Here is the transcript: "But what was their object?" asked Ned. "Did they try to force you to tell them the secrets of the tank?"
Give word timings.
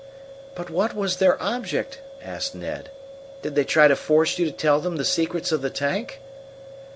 "But 0.55 0.71
what 0.71 0.95
was 0.95 1.17
their 1.17 1.39
object?" 1.39 1.99
asked 2.23 2.55
Ned. 2.55 2.89
"Did 3.43 3.53
they 3.53 3.63
try 3.63 3.87
to 3.87 3.95
force 3.95 4.39
you 4.39 4.47
to 4.47 4.51
tell 4.51 4.79
them 4.79 4.95
the 4.95 5.05
secrets 5.05 5.51
of 5.51 5.61
the 5.61 5.69
tank?" 5.69 6.19